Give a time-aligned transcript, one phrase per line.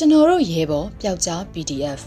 [0.00, 2.00] ကျွန်တော်တို့ရဲဘော်ပျောက်ကြား PDF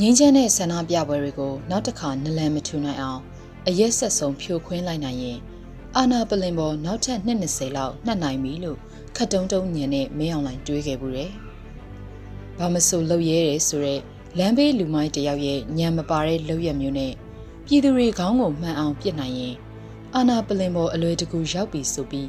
[0.00, 3.20] ငင်းချမ်းတဲ့ဆန္ဒပြပွဲတွေကိုနောက်တစ်ခါနလန်မထူနိုင်အောင်
[3.68, 5.38] အရက်ဆက်ဆုံးဖြိုခွင်းလိုက်နိုင်ရင်
[5.96, 8.78] အာနာပလင်ပေါ်နောက်ထပ်220လောက်နှက်နိုင်ပြီလို့
[9.16, 11.30] ခတ်တုံးတုံးညင်နဲ့မင်းအောင်လိုင်းတွေးခဲ့ဘူးတယ်။
[12.58, 14.02] ဘာမဆိုလှုပ်ရဲတယ်ဆိုတော့
[14.38, 17.12] လမ်းဘေးလူမိုင်းတယောက်ရဲ့ညံမပါတဲ့လှုပ်ရက်မျိုးနဲ့
[17.66, 19.54] ပြည်သူတွေခေါင်းကိုမှန်အောင်ပြစ်နိုင်ရင်
[20.14, 22.28] အာနာပလင်ပေါ်အလွယ်တကူရောက်ပြီဆိုပြီး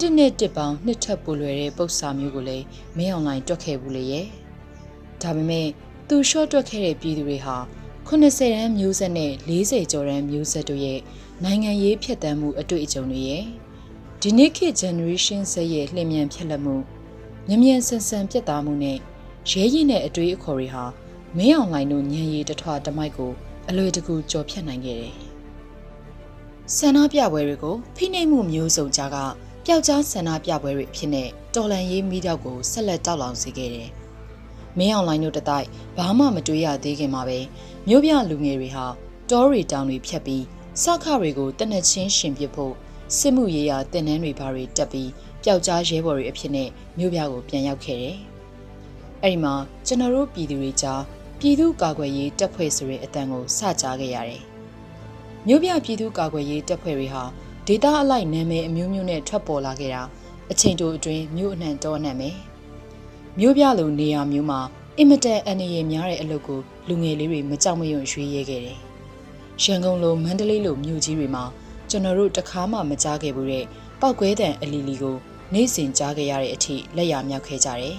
[0.04, 2.64] စ်နှစ်တစ်ပေါင်းနှစ်ထပ်ပူလွယ်တဲ့ပု္ပ္ပစာမျိုးကိုလည်း
[2.96, 4.26] မင်းအောင်လိုင်းတွက်ခဲ့ဘူးလေရဲ့။
[5.22, 5.68] ဒါပေမဲ့
[6.08, 7.56] သူရှော့တွက်ခဲ့တဲ့ပြည်သူတွေဟာ
[8.08, 11.00] 80ရန်မျိုးဆက်နဲ့40ကျော်ရန်မျိုးဆက်တို့ရဲ့
[11.44, 13.44] နိုင်ငံရေးဖြတ်တန်းမှုအတွေ့အကြုံတွေရဲ့
[14.22, 16.76] ဒီနေ့ခေတ် generation ဆက်ရဲ့လျင်မြန်ဖြတ်လက်မှု
[17.48, 18.98] မြ мян ဆန်ဆန်ပြတ်သားမှုနဲ့
[19.50, 20.84] ရဲရင်တဲ့အတွေ့အခေါ်တွေဟာ
[21.36, 23.32] မင်းအောင်လိုင်းတို့ညံရည်တထွားတမိုက်ကို
[23.68, 25.14] အလွယ်တကူကြော်ဖြတ်နိုင်ခဲ့တယ်။
[26.76, 29.16] ဆန္ဒပြပွဲတွေကိုဖိနှိပ်မှုမျိုးစုံကြားက
[29.65, 33.89] ပျောက်ကြားဆန္ဒပြပွဲတွေအဖြစ်နဲ့တော်လန်ရေးမိတော့ကိုဆက်လက်တောက်လောင်စေခဲ့တယ်။
[34.77, 37.39] မင်းအောင်လိုင်းတို့တတိုက်ဘာမှမတွေးရသေးခင်မှာပဲ
[37.87, 38.85] မြို့ပြလူငယ်တွေဟာ
[39.29, 40.43] တောရီတောင်တွေဖြတ်ပြီး
[40.81, 42.73] စခတွေကိုတနက်ချင်းရှင်ပစ်ဖို့
[43.17, 45.09] စစ်မှုရေးရာတင်နန်းတွေဘာတွေတက်ပြီး
[45.43, 48.17] ပျောက်ကြားရဲဘော်တွေအဖြစ်နဲ့မြို့ပြကိုပြန်ရောက်ခဲ့တယ်။
[49.21, 49.53] အဲ့ဒီမှာ
[49.87, 51.01] ကျွန်တော်တို့ပြည်သူတွေကြား
[51.39, 54.43] ပြည်သူကာကွယ်ရေးတပ်ဖွဲ့ဆိုတဲ့အတန်ကိုစကြားခဲ့ရတယ်။
[55.47, 57.23] မြို့ပြပြည်သူကာကွယ်ရေးတပ်ဖွဲ့တွေဟာ
[57.67, 60.01] ဒေတာအလိုက်နာမည်အမျိုးမျိုးနဲ့ထွက်ပေါ်လာခဲ့တာ
[60.51, 62.29] အချိန်တိုအတွင်းမြို့အနှံ့တောအနှံ့ပဲ
[63.39, 64.59] မြို့ပြလိုနေရာမျိုးမှာ
[64.97, 68.79] အင်မတန်အနေရများတဲ့အလုပ်ကိုလူငယ်လေးတွေမကြောက်မရွံ့ရွေးရဲခဲ့တယ်
[69.63, 71.43] ရန်ကုန်လိုမန္တလေးလိုမြို့ကြီးတွေမှာ
[71.89, 73.65] ကျွန်တော်တို့တခါမှမကြားခဲ့ဘူးတဲ့
[73.99, 75.15] ပောက်ကွဲတံအလီလီကို
[75.53, 77.97] နေ့စဉ်ကြားခဲ့ရတဲ့အထိလက်ရမြောက်ခဲ့ကြတယ်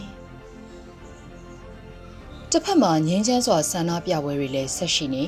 [2.50, 5.24] တစ်ဖက်မှာငင်းချမ်းစွာဆန္ဒပြပွဲတွေလည်းဆက်ရှိနေ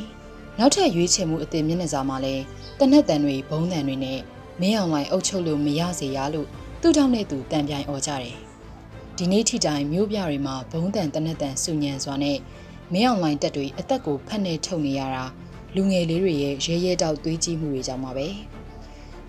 [0.58, 2.42] နောက်ထပ်ရွေးချယ်မှုအသစ်မျက်နှာစာမှာလည်း
[2.78, 4.20] တနက်တန်တွေဘုံတန်တွေနဲ့
[4.60, 6.48] မင်းအောင်လိုင်းအုပ်ချုပ်လို့မရစေရလို့
[6.80, 8.36] သူ့ထောက်နဲ့သူတန်ပြိုင်អော်ကြတယ်
[9.16, 12.38] ဒီနေ့ထိတိုင်မျိုးပြတွေမှာဘုံတန်တနက်တန်စုညံစွာနဲ့
[12.92, 15.24] မင်းအောင်လိုင်းတက်တွေအသက်ကိုဖက်နေထုတ်နေရတာ
[15.74, 18.26] လူငယ်လေးတွေရဲ့ရဲရဲတောက်သွေးကြီးမှုတွေကြောင့်ပါပဲ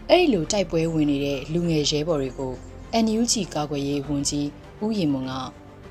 [0.09, 2.53] အဲ့ဒီလိုတိုက်ပွဲဝင်နေတဲ့လူငယ်ရဲဘော်တွေကို
[3.03, 4.47] NUG ကာကွယ်ရေးဝန်ကြီး
[4.84, 5.34] ဦးရင်မွန်က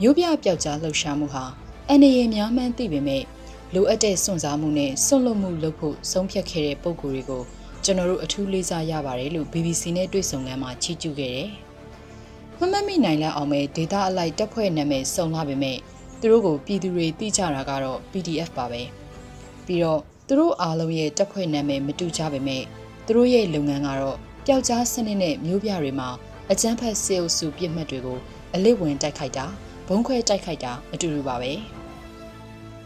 [0.00, 1.44] မျိုးပြပျောက်ကြားလှုပ်ရှားမှုဟာ
[1.90, 3.22] အနေရများမှန်းသိပေမဲ့
[3.74, 7.42] လိုအပ်တဲ့စွန့်စားမှုနဲ့စွန့်လွတ်မှုလုပ်ဖို့ဆုံးဖြတ်ခဲ့တဲ့ပုံကိုယ်တွေကို
[7.84, 11.48] ကျွန်တော်တို့အထူးလေးစားရပါတယ်လို့ BBC နဲ့တွေ့ဆုံခန်းမှာချီးကျူးခဲ့တယ်။
[12.58, 15.78] မမတ်မိနိုင်လောက်အောင်ပဲဒေတာအလိုက်တက်ဖွဲ့နာမည်စုံလာပေမဲ့
[16.20, 18.82] သူတို့ကိုပြည်သူတွေသိကြတာကတော့ PDF ပါပဲ။
[19.66, 22.62] ပြီးတော့သူတို့အားလုံးရဲ့တက်ဖွဲ့နာမည်မတူကြပေမဲ့
[23.06, 26.08] သူတို့ရဲ့လုပ်ငန်းကတော့ပျောက်ကြားစနစ်နဲ့မျိုးပြတွေမှာ
[26.50, 28.18] အကျန်းဖက်စေအုပ်စုပြစ်မှတ်တွေကို
[28.54, 29.46] အလစ်ဝင်တိုက်ခိုက်တာ
[29.88, 31.52] ဘုံခွဲတိုက်ခိုက်တာအတူတူပါပဲ။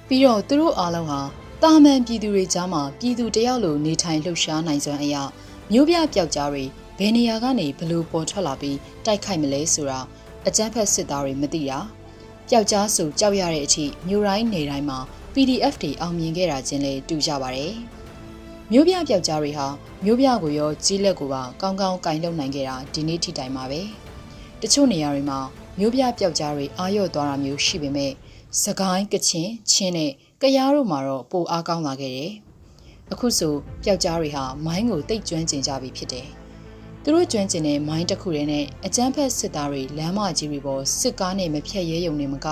[0.08, 1.20] ပြီးတော့သူတို့အားလုံးဟာ
[1.62, 5.22] တာမန်ပြည်သူတွေကြားမှာပြည်သူတယောက်လိုနေထိုင်လှုပ်ရှားနိုင်စွမ်းအရာ
[5.72, 6.64] မျိုးပြပျောက်ကြားတွေ
[6.98, 10.00] ဘယ်နေရာကနေဘလို့ပေါ်ထွက်လာပြီးတိုက်ခိုက်မလဲဆိုတာ
[10.46, 11.78] အကြမ်းဖက်စစ်သားတွေမသိတာ
[12.48, 14.98] ပျောက်ကြားဆိုကြောက်ရတဲ့အထိမျိုးတိုင်းနေတိုင်းမှာ
[15.34, 17.74] PDF တွေအောင်မြင်ခဲ့တာချင်းလည်းတူကြပါတယ်
[18.72, 19.66] မျိုးပြပျောက်ကြားတွေဟာ
[20.04, 23.80] မျိုးပြကိုရောကြီးလက်ကိုပါကောင်းကောင်းကင်လုံနိုင်ခဲ့တာဒီနေ့ထိတိုင်ပါပဲ
[24.62, 25.38] တချို့နေရာတွေမှာ
[25.78, 28.12] မျိုးပြပျောက်ကြားတွေအာရုံသွားတာမျိုးရှိပေမဲ့
[28.62, 32.32] စကိုင်းကချင်ချင်းနဲ့ကရားတို့မှာတော့ပိုအားကောင်းလာခဲ့တယ်။
[33.12, 33.54] အခုဆို
[33.84, 36.28] ပျောက်ကြားတွေဟာမိုင်းကိုတိတ်ကျွမ်းကျင်ကြပြီဖြစ်တယ်။
[37.02, 42.46] သူတို့ကျွမ်းကျင်တဲ့မိုင်းတစ်ခုတည်းနဲ့အကျန်းဖက်စစ်သားတွေလမ်းမကြီးတွေပေါ်စစ်ကားနဲ့မဖြတ်ရဲရုံနဲ့မက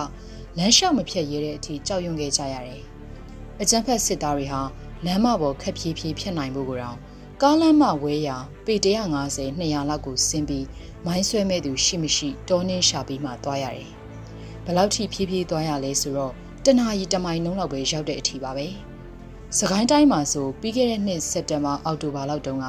[0.56, 2.82] လမ်းလျှောက်မဖြတ်ရဲတဲ့အထိကြောက်ရွံ့ခဲ့ကြရတယ်။
[3.60, 4.60] အကျန်းဖက်စစ်သားတွေဟာ
[5.04, 6.96] လမ်းမပေါ်ခက်ဖြည်းဖြည်းဖြတ်နိုင်ဖို့ကိုတော့
[7.42, 8.36] ကားလမ်းမဝဲရာ
[8.66, 8.74] ပေ
[9.16, 10.66] 150 200လောက်ကိုဆင်းပြီး
[11.06, 13.92] မိုင်းဆွဲမဲ့သူရှိမရှိတောင်းနှင်းရှာပြီးမှသွားရတယ်။
[14.66, 16.32] ဘလောက်ထိဖြည်းဖြည်းသွားရလဲဆိုတော့
[16.65, 18.66] တနာရီတမိုင်လုံးလောက်ပဲရောက်တဲ့အထိပါပဲ။
[19.59, 22.66] စကိုင်းတိုင်းမှာဆိုပြီးခဲ့တဲ့နှစ်စက်တင်ဘာအောက်တိုဘာလောက်တုန်းက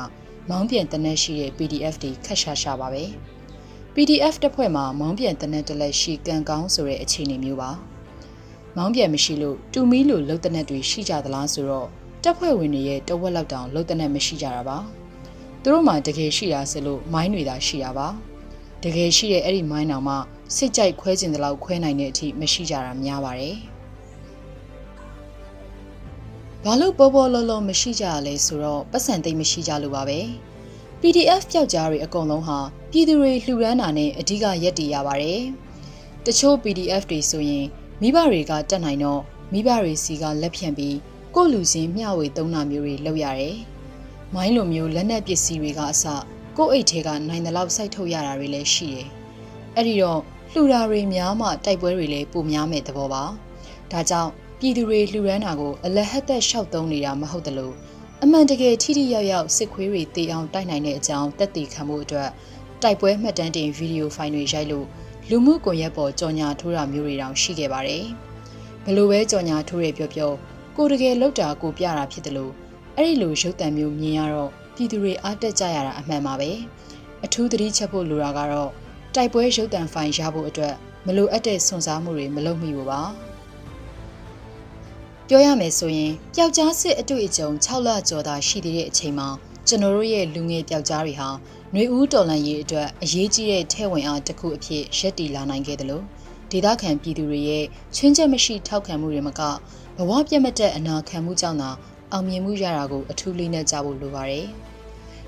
[0.50, 3.04] မောင်းပြန်တနက်ရှိတဲ့ PDF တွေခက်ရှာရှာပါပဲ။
[3.96, 7.72] PDF တစ်ဖွဲ့မှာမောင်းပြန်တနက်တလက်ရှိကန်ကောင်းဆိုတဲ့အခြေအနေမျိုးပါ။
[8.78, 11.88] မောင်းပြန်မရှိလို့တူမီလိုလှုပ်တနက်တွေရှိကြသလားဆိုတော့
[12.24, 14.78] တပ်ဖွဲ့ဝင်တွေရဲ့တဝက်လောက်တောင်လှုပ်တနက်မရှိကြတာပါ။
[15.62, 18.08] သူတို့မှတကယ်ရှိတာဆိုလို့မိုင်းတွေသာရှိတာပါ။
[18.84, 20.16] တကယ်ရှိတဲ့အဲ့ဒီမိုင်းတောင်မှ
[20.56, 23.58] စိတ်ကြိုက်ခွဲကျင်တဲ့လောက်ခွဲနိုင်တဲ့အထိမရှိကြတာများပါတယ်။
[26.64, 30.20] ဘာလို့ပေါ်ပေါ်လောလောမရှိကြရလဲဆိုတော့ပတ်စံသိမ့်မရှိကြလို့ပါပဲ
[31.02, 32.60] PDF ပျောက်ကြားတွေအကုန်လုံးဟာ
[32.92, 35.42] ပြည်သူတွေလှူဒန်းတာနဲ့အဓိကရက်တည်ရပါတယ်
[36.26, 37.66] တချို့ PDF တွေဆိုရင်
[38.02, 39.22] မိဘတွေကတတ်နိုင်တော့
[39.54, 40.98] မိဘတွေစီကလက်ဖြန့်ပြီး
[41.36, 43.58] ကိုယ့်လူချင်းမျှဝေသုံးတာမျိုးတွေလုပ်ရတယ်
[44.34, 46.04] မိုင်းလိုမျိုးလက်နက်ပစ္စည်းတွေကအစ
[46.58, 49.08] ကိုယ့်အိတ်ထဲကနိုင်တဲ့လောက်စိုက်ထုတ်ရတာတွေလည်းရှိတယ်
[49.76, 50.22] အဲ့ဒီတော့
[50.60, 53.24] လှူတာတွေများမှတိုက်ပွဲတွေလည်းပိုများမဲ့သဘောပါ
[53.92, 57.74] ဒါကြောင့်ပြည်သူတွေလှူဒန်းတာကိုအလဟတ်သက်ရှောက်သုံးနေတာမဟုတ်တလို့
[58.24, 62.30] အမှန်တကယ်ထိထိရောက်ရောက်စစ်ခွေးတွေတေအောင်တိုက်နိုင်တဲ့အကြောင်းတက်တည်ခံမှုအတွက်
[62.82, 64.86] တိုက်ပွဲမှတ်တမ်းတင်ဗီဒီယိုဖိုင်တွေရိုက်လို့
[65.30, 68.04] လူမှုကွန်ရက်ပေါ်ကြော်ညာထိုးတာမျိုးတွေတောင်ရှိခဲ့ပါတယ်။
[68.86, 70.32] ဘလို့ပဲကြော်ညာထိုးရပြောပြော
[70.78, 72.54] ကိုတကယ်လောက်တာကိုပြတာဖြစ်တယ်လို့
[72.96, 76.50] အဲ့ဒီလိုရုပ်တံမျိုးမြင်ရတော့ပြည်သူတွေအားတက်ကြရတာအမှန်ပါပဲ။
[77.26, 78.72] အထူးသတိချက်ဖို့လိုတာကတော့
[79.18, 80.76] တိုက်ပွဲရုပ်တံဖိုင်ရဖို့အတွက်
[81.06, 83.02] မလိုအပ်တဲ့စွန့်စားမှုတွေမလုပ်မိဘူးပါ
[85.28, 89.28] ပြောရမယ်ဆိုရင်ပျောက်ကြားစစ်အတွေ့အကြုံ6လကျော်သာရှိသေးတဲ့အချိန်မှာ
[89.68, 91.30] ကျွန်တော်တို့ရဲ့လူငယ်ပျောက်ကြားတွေဟာ
[91.72, 96.04] ຫນွေဦးတော်လန်ရေးအတွက်အရေးကြီးတဲ့ထဲဝင်အားတစ်ခုအဖြစ်ရက်တည်လာနိုင်ခဲ့တယ်လို့
[96.52, 97.66] ဒေသခံပြည်သူတွေရဲ့
[97.96, 99.42] ချွင်းချက်မရှိထောက်ခံမှုတွေမက
[99.98, 101.70] ဘဝပြတ်မတဲ့အနာခံမှုကြောင့်သာ
[102.12, 104.48] အောင်မြင်မှုရတာကိုအထူးလေးနဲ့ကြားဖို့လိုပါတယ်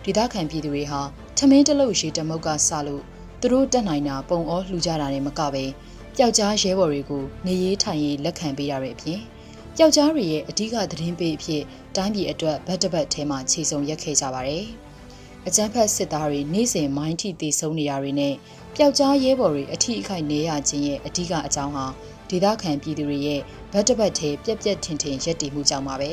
[0.03, 1.01] ဒေသခံပြည်သူတွေဟာ
[1.37, 3.03] ထမင်းတလုတ်ရေတမုတ်ကစလို့
[3.41, 5.65] သူတို့တက်နိုင်တာပုံအောလှူကြတာနဲ့မကပဲ
[6.15, 9.19] ပျောက်ကြားရဲဘော်တွေကိုနေရေးထိုင်ရေးလက်ခံပေးရတဲ့အပြင်
[9.77, 11.63] ပျောက်ကြားတွေရဲ့အဓိကသတင်းပေးအဖြစ်
[11.95, 14.65] တိုင်းပြည်အတွက်ဗတ်တပတ်ထဲမှာခြေစုံရက်ခဲ့ကြပါတယ်။
[15.47, 18.33] အကြမ်းဖက်စစ်သားတွေနေ့စဉ်မိုင်းထိတေဆုံးနေရတွေနဲ့
[18.75, 21.85] ပျောက်ကြားရဲဘော်တွေအထိအခိုက်နေရခြင်းရဲ့အဓိကအကြောင်းဟာ
[22.29, 23.41] ဒေသခံပြည်သူတွေရဲ့
[23.71, 26.11] ဗတ်တပတ်ထဲပြက်ပြက်ထင်ထင်ရက်တည်မှုကြောင့်ပါပဲ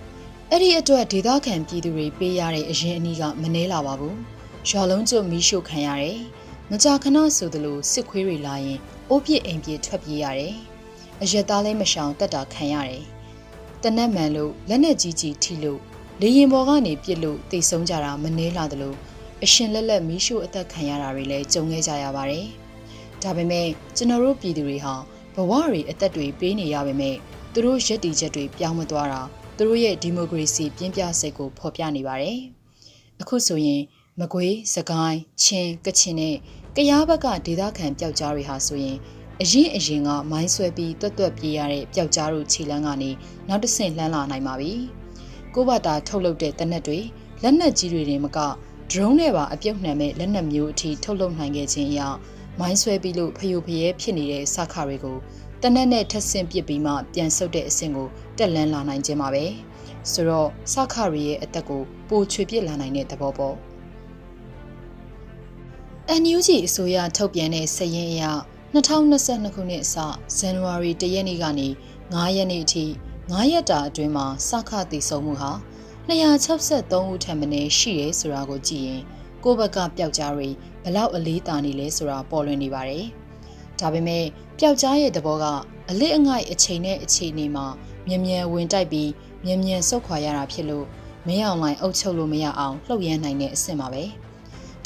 [0.50, 4.14] ။အဲ့ဒီအတွက်ဒေသခံပြည်သူတွေပေးရတဲ့အရင်အနည်းကမနှဲလာပါဘူး။
[4.68, 6.20] ရွာလုံးကျွတ်မီးရှို့ခံရတယ်။
[6.70, 8.78] မကြာခဏဆိုသလိုစစ်ခွေးတွေလာရင်
[9.10, 10.54] အိုးပြစ်အိမ်ပြစ်ထွက်ပြေးရတယ်။
[11.22, 13.02] အရက်သားလည်းမရှောင်တက်တာခံရတယ်။
[13.82, 15.80] တနက်မှန်လို့လက်နဲ့ကြီးကြီးထိလို့
[16.20, 18.94] လေရင်ပေါ်ကနေပြစ်လို့တိတ်ဆုံးကြတာမနှဲလာသလို
[19.44, 22.46] အရှင်လက်လက်မီးရှို့အသက်ခံရတာတွေလည်းကြုံခဲ့ကြရပါတယ်။
[23.22, 23.66] ဒါပေမဲ့
[23.96, 24.94] ကျွန်တော်တို့ပြည်သူတွေဟာ
[25.34, 27.16] ဘဝတွေအသက်တွေပေးနေရပေမဲ့
[27.52, 29.20] သူတို့ရည်တည်ချက်တွေပြောင်းမသွားတာ
[29.56, 32.38] သူတို့ရဲ့ဒီမိုကရေစီပြင်းပြစိတ်ကိုဖော်ပြနေပါတယ်။
[33.20, 33.82] အခုဆိုရင်
[34.20, 36.36] မကွေး၊စကိုင်း၊ချင်း၊ကချင်နဲ့
[36.76, 38.96] ကရားဘက်ကဒေသခံပျောက်ကြားတွေဟာဆိုရင်
[39.42, 43.10] အရင်အရင်ကမိုင်းဆွဲပြီးတွတ်တွတ်ပြေးရတဲ့ပျောက်ကြားတို့ခြေလန်းကနေ
[43.48, 44.72] နောက်တစ်ဆင့်လှမ်းလာနိုင်ပါပြီ။
[45.54, 46.98] ကိုဘတာထုတ်လုပ်တဲ့တနက်တွေ
[47.42, 48.38] လက်နက်ကြီးတွေတင်မက
[48.90, 52.00] ဒရုန်းနဲ့ပါအပြုတ်နှံမဲ့လက်နက်မျိုးအထိထုတ်လုပ်နိုင်ခဲ့ခြင်းအရ
[52.60, 55.16] မိုင်းဆွဲပြီးလို့ဖယိုဖယဲဖြစ်နေတဲ့စခတွေကို
[55.62, 58.08] တနက်နဲ့ထက်ဆင့်ပစ်ပြီးမှပြန်ဆုတ်တဲ့အဆင့်ကို
[58.38, 59.44] တက်လန်းလာနိုင်ခြင်းပါပဲ။
[60.12, 63.56] ဆိုတော့စခရီရဲ့အသက်ကိုပိုချွေပစ်လာနိုင်တဲ့သဘောပေါ့။
[66.12, 68.24] NUG အစိုးရထုတ်ပြန်တဲ့စာရင်းအရ
[68.74, 69.96] 2022ခုနှစ်အစ
[70.36, 71.68] ဇန်နဝါရီ1ရက်နေ့ကနေ
[72.00, 72.84] 9ရက်နေ့အထိ
[73.30, 75.50] 9ရက်တာအတွင်းမှာစခတည်ဆုံမှုဟာ
[76.08, 79.02] 263ဦးထပ်မင်းရှိရဲဆိုတာကိုကြည့်ရင်
[79.44, 80.48] ကိုယ့်ဘက်ကပျောက်ကြားတွေ
[80.84, 83.04] ဘလောက်အလေးတာနေလဲဆိုတာပေါ်လွင်နေပါတယ်။
[83.80, 84.24] ဒါပေမဲ့
[84.58, 85.44] ပျောက်ကြားရဲ့သဘောက
[85.90, 87.66] အလစ်အငိုက်အချိန်နဲ့အချိန်နေမှာ
[88.08, 89.10] မြန်မြန်ဝင်တိုက်ပြီး
[89.44, 90.86] မြန်မြန်ဆုတ်ခွာရတာဖြစ်လို့
[91.26, 94.04] မင်းအောင်လိုင်းအုပ်ချုပ်လို့မရအောင်လှုပ်ရမ်းနိုင်တဲ့အဆင့်ပါပဲ။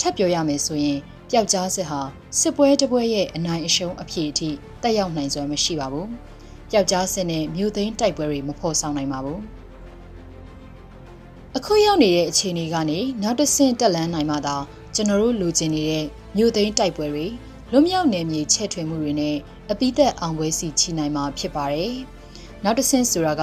[0.00, 0.98] ထပ်ပြောရမယ်ဆိုရင်
[1.30, 2.00] ပျောက်ကြားစစ်ဟာ
[2.38, 4.48] စစ်ပွဲတပွဲရဲ့အနိုင်အရှုံးအဖြစ်အထိ
[4.82, 6.06] တက်ရောက်နိုင်စွမ်းမရှိပါဘူး။
[6.70, 9.40] ပျောက်ကြားစစ်နဲ့မြို့သိမ်းတိုက်ပွဲတွေမဖော်ဆောင်နိုင်ပါဘူး။
[11.56, 14.56] အခုရောက်နေတဲ့အခြေအနေကနေနောက်တစ်ဆင့်တက်လန်းနိုင်မှသာ
[14.94, 16.04] ကျွန်တော်တို့လူကျင်နေတဲ့
[16.36, 17.26] မြို့သိမ်းတိုက်ပွဲတွေ
[17.72, 19.36] လွတ်မြောက်နယ်မြေချဲ့ထွင်မှုတွေနဲ့
[19.70, 21.94] အပိသက်အောင်ပွဲစီချီနိုင်မှာဖြစ်ပါတယ်။
[22.64, 23.42] နောက်တစ်ဆင့်ဆိုတာက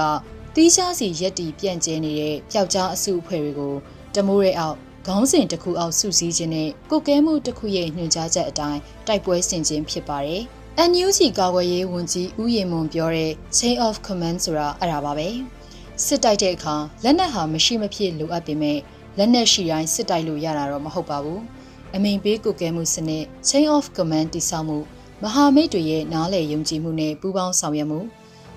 [0.54, 3.74] တီးခြားစီရက်တီပြန့်ကျဲနေတဲ့ပျောက်ကြားအစုအဖွဲ့တွေကို
[4.14, 4.76] တမိုးရဲအောက်
[5.08, 10.42] ခေါင်းစဉ်တစ်ခုအောက်စုစည်းခြင်းနဲ့ကုတ်ကဲမှုတစ်ခုရဲ့ညွှန်ကြားချက်အတိုင်းတိုက်ပွဲဆင်ခြင်းဖြစ်ပါတယ်။
[10.90, 15.28] NUG ကာကွယ်ရေးဝန်ကြီးဦးရင်မွန်ပြောတဲ့ chain of command ဆိုတာအဲ့ဒါပါပဲ။
[16.04, 18.78] စစ်တိုက်တဲ့အခါလက်နက်ဟာမရှိမဖြစ်လိုအပ်ပေမဲ့
[19.18, 21.40] လက်နက်ရှိတိုင်းစစ်တိုက်လို့ရတာတော့မဟုတ်ပါဘူး။
[21.94, 24.78] အမိန်ပေးကုတ်ကဲမှုစနစ် chain of command တိစောက်မှု
[25.22, 28.00] မဟာမိတ်တွေရဲ့နားလည်ယုံကြည်မှုနဲ့ပူးပေါင်းဆောင်ရွက်မှု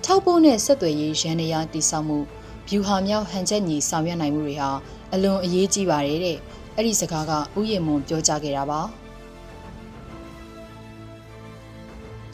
[0.04, 2.18] ထောက်ပို့နဲ့ဆက်သွယ်ရေးရန်နေရာတိစောက်မှု
[2.68, 4.70] ဗျူဟာမြောက်ဟန်ချက်ညီဆောင်ရွက်နိုင်မှုတွေဟာ
[5.12, 6.38] အလွန်အရေးကြီးပါတယ်တဲ့
[6.76, 8.80] အဲ့ဒီစကားကဥယျာဉ်မွန်ပြောကြားခဲ့တာပါ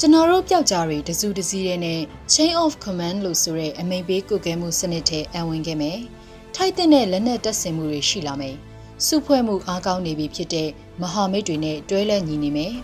[0.01, 2.01] ကျွန်တော်တို့ပျောက်ကြားတွေတစုတစည်းတဲ့နဲ့
[2.33, 5.99] chain of command လို့ဆိုတဲ့အမိန်ပေးကုတ်ကဲမှုစနစ်ထဲအံဝင်ခဲ့မယ်
[6.55, 8.57] ထိုက်တဲ့လက်နက်တပ်ဆင်မှုတွေရှိလာမယ်
[9.07, 10.69] စုဖွဲ့မှုအားကောင်းနေပြီဖြစ်တဲ့
[11.03, 12.75] မဟာမိတ်တွေနဲ့တွဲလက်ညီနေမယ်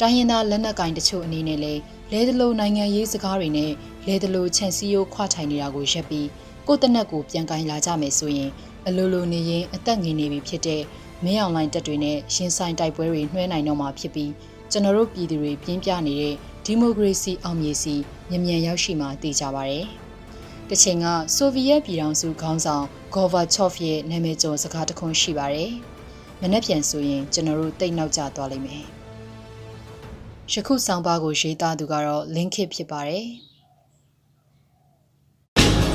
[0.00, 1.80] တိုင်းရင်းသားလက်နက်ကင်တချို့အနေနဲ့လည်း
[2.12, 3.72] လဲသလိုနိုင်ငံရေးစကားတွေနဲ့
[4.06, 6.28] လဲသလိုခြံစည်းရိုးခွာထိုင်နေတာကိုရပ်ပြီး
[6.66, 8.50] ကိုယ့်တနက်ကိုပြန်ကင်လာကြမယ်ဆိုရင်
[8.86, 10.82] အလိုလိုနေရင်အသက်ငင်နေပြီဖြစ်တဲ့
[11.24, 14.32] မင်းအောင်လိုင်းတက်တွေနဲ့ရှင်ဆိုင်တိုက်ပွဲတွေနှွှဲနိုင်တော့မှာဖြစ်ပြီး
[14.70, 17.94] ကျွန်တော်တို့ပြည်သူတွေပြင်းပြနေတဲ့ဒီမိုကရေစီအောင်မြင်စီ
[18.28, 19.86] မြန်မြန်ရောက်ရှိမှာတည်ကြပါရယ်။
[20.70, 25.72] တချိန်ကဆိုဗီယက်ပြည်ထောင်စုခေါင်းဆောင်ဂေါ်ဗာချော့ဖ်ရဲ့နာမည်ကျော်စကားတခွန်းရှိပါရယ်။
[26.40, 28.84] မနေ့ပြန်ဆိုရင်ကျွန်တော်တို့တိတ်နောက်ကျသွားလိမ့်မယ်။
[30.52, 33.26] ယခုဆောင်ပါကိုရေးသားသူကတော့လင်းခစ်ဖြစ်ပါတယ်။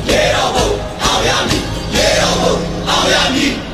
[0.10, 0.68] ရေတော်ဘုံ
[1.04, 1.64] အောင်ရမည်
[1.96, 3.69] ရေတော်ဘုံ အောင်ရမည်